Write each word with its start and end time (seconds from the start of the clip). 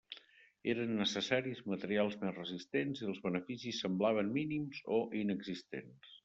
Eren 0.71 0.93
necessaris 1.01 1.59
materials 1.73 2.17
més 2.21 2.33
resistents 2.37 3.03
i 3.03 3.05
els 3.11 3.21
beneficis 3.27 3.83
semblaven 3.87 4.33
mínims 4.39 4.83
o 4.99 4.99
inexistents. 5.23 6.19